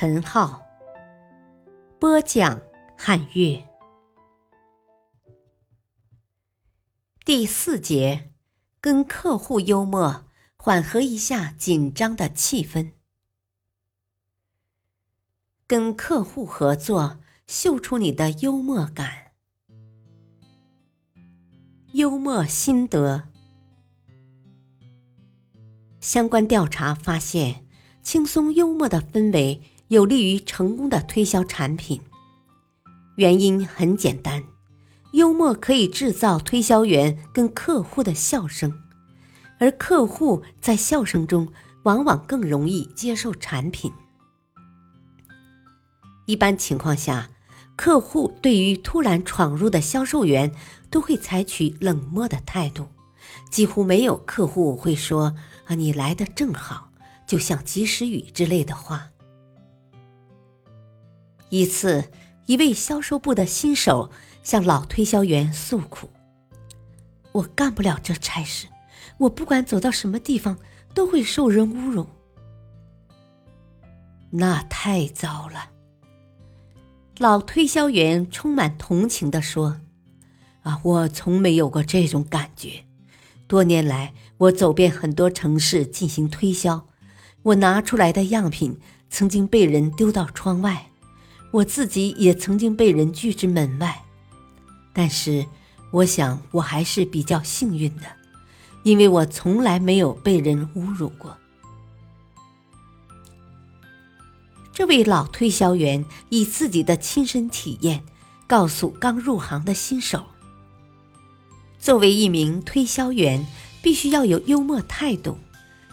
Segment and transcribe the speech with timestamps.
[0.00, 0.64] 陈浩
[1.98, 2.62] 播讲，
[2.96, 3.66] 汉乐
[7.24, 8.30] 第四节，
[8.80, 10.24] 跟客户幽默，
[10.56, 12.92] 缓和一下紧张的气氛。
[15.66, 19.32] 跟客户合作，秀出你的幽默感。
[21.94, 23.24] 幽默心得，
[25.98, 27.66] 相关调查发现，
[28.00, 29.60] 轻松幽默的氛围。
[29.88, 32.02] 有利于成功的推销产品，
[33.16, 34.44] 原因很简单，
[35.12, 38.82] 幽默可以制造推销员跟客户的笑声，
[39.58, 41.48] 而客户在笑声中
[41.84, 43.90] 往往更容易接受产品。
[46.26, 47.30] 一般情况下，
[47.74, 50.52] 客户对于突然闯入的销售员
[50.90, 52.88] 都会采取冷漠的态度，
[53.50, 56.90] 几乎没有客户会说“啊，你来的正好”，
[57.26, 59.12] 就像及时雨之类的话。
[61.50, 62.04] 一次，
[62.46, 64.10] 一位销售部的新手
[64.42, 66.10] 向老推销员诉苦
[67.32, 68.66] ：“我干不了这差事，
[69.18, 70.58] 我不管走到什么地方
[70.92, 72.06] 都会受人侮辱。”
[74.30, 75.70] 那太糟了。
[77.16, 79.80] 老推销员充满同情地说
[80.62, 82.84] ：“啊，我从没有过这种感觉。
[83.46, 86.86] 多年来，我走遍很多城市进行推销，
[87.42, 90.87] 我拿出来的样品曾经被人丢到窗外。”
[91.50, 94.04] 我自己也曾经被人拒之门外，
[94.92, 95.46] 但是
[95.90, 98.02] 我想我还是比较幸运的，
[98.82, 101.36] 因为我从来没有被人侮辱过。
[104.72, 108.04] 这位老推销员以自己的亲身体验
[108.46, 110.24] 告诉刚入行的新手：
[111.80, 113.44] 作为一名推销员，
[113.82, 115.38] 必须要有幽默态度，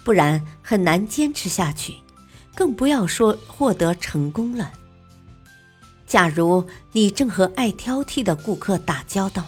[0.04, 1.96] 不然很难坚持下去，
[2.54, 4.72] 更不要说获得成功了。
[6.16, 9.48] 假如你正和爱挑剔的顾客打交道，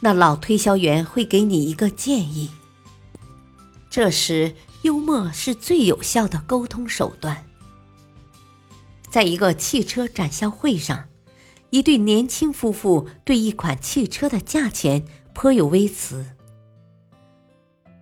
[0.00, 2.50] 那老推销员会给你一个建议。
[3.88, 7.44] 这时，幽默是最有效的沟通手段。
[9.08, 11.04] 在一个汽车展销会上，
[11.70, 16.34] 一对年轻夫妇对一款汽车的价钱颇有微词。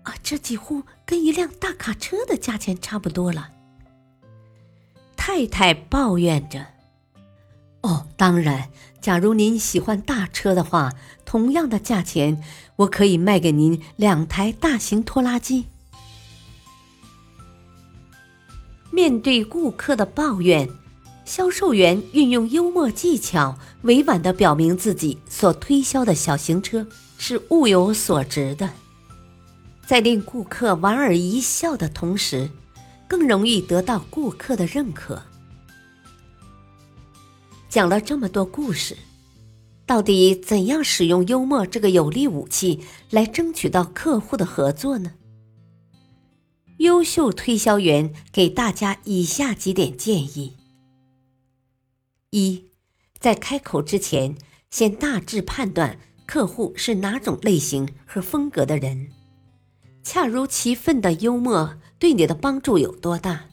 [0.04, 3.50] 啊，这几乎跟一辆大卡车的价钱差不多了。
[5.18, 6.72] 太太抱怨着。
[7.84, 8.70] 哦，当然，
[9.02, 10.94] 假如您喜欢大车的话，
[11.26, 12.42] 同样的价钱，
[12.76, 15.66] 我可以卖给您两台大型拖拉机。
[18.90, 20.66] 面对顾客的抱怨，
[21.26, 26.86] 销售员运用幽默技巧，委婉的表明自己所推销的小型车
[27.18, 28.70] 是物有所值的，
[29.86, 32.48] 在令顾客莞尔一笑的同时，
[33.06, 35.22] 更容易得到顾客的认可。
[37.74, 38.96] 讲了这么多故事，
[39.84, 45.14] 到底怎样使用幽默这个有力武器来争取到客户的合作呢？
[46.76, 50.56] 优秀推销员给大家以下几点建议：
[52.30, 52.66] 一，
[53.18, 54.36] 在开口之前，
[54.70, 59.08] 先大致判断客户是哪种类型和风格的人，
[60.04, 63.46] 恰如其分的幽默对你的帮助有多大？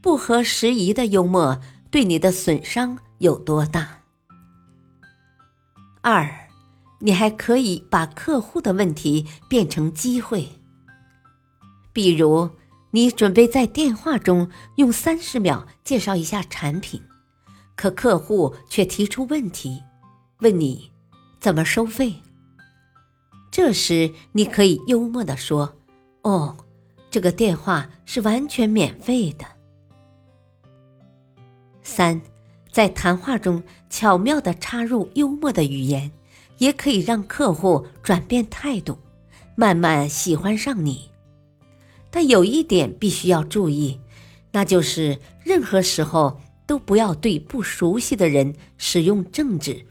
[0.00, 1.60] 不合时宜的幽默
[1.90, 2.96] 对你的损伤。
[3.22, 4.00] 有多大？
[6.00, 6.28] 二，
[6.98, 10.48] 你还可以把客户的问题变成机会。
[11.92, 12.50] 比如，
[12.90, 17.00] 你准备在电话中用三十秒介绍一下产品，
[17.76, 19.80] 可客户却提出问题，
[20.40, 20.90] 问你
[21.38, 22.12] 怎么收费。
[23.52, 25.76] 这时，你可以幽默的说
[26.22, 26.56] ：“哦，
[27.08, 29.44] 这个电话是完全免费的。”
[31.84, 32.20] 三。
[32.72, 36.10] 在谈话中巧妙地插入幽默的语言，
[36.56, 38.96] 也可以让客户转变态度，
[39.54, 41.10] 慢慢喜欢上你。
[42.10, 44.00] 但有一点必须要注意，
[44.52, 49.86] 那就是任何时候都不要对不熟悉的人使用政治、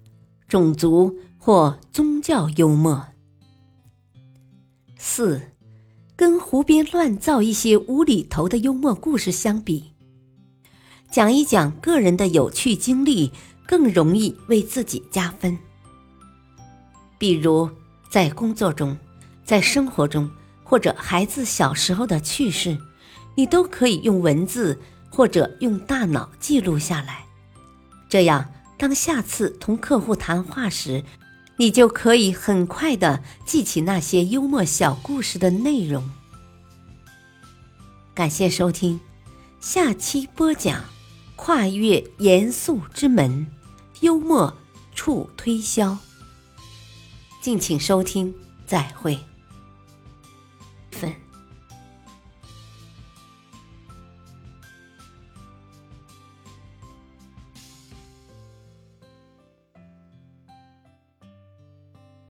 [0.47, 3.07] 种族或宗教幽默。
[4.97, 5.41] 四，
[6.15, 9.93] 跟胡编乱造一些无厘头的幽默故事相比。
[11.11, 13.33] 讲一讲个人的有趣经历，
[13.67, 15.57] 更容易为自己加分。
[17.17, 17.69] 比如
[18.09, 18.97] 在工作中，
[19.43, 20.31] 在生活中，
[20.63, 22.77] 或者孩子小时候的趣事，
[23.35, 24.79] 你都可以用文字
[25.09, 27.25] 或者用大脑记录下来。
[28.07, 31.03] 这样，当下次同客户谈话时，
[31.57, 36.09] 你就可以很快的记起那些幽默小故事的内容。
[38.15, 38.99] 感谢收听，
[39.59, 40.83] 下期播讲：
[41.35, 43.47] 跨越严肃之门，
[44.01, 44.55] 幽默
[44.93, 45.97] 处推销。
[47.41, 48.33] 敬请收听，
[48.67, 49.17] 再会。